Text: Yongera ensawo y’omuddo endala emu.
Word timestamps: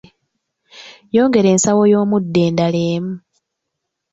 Yongera 1.15 1.49
ensawo 1.53 1.81
y’omuddo 1.91 2.39
endala 2.47 2.79
emu. 2.93 3.15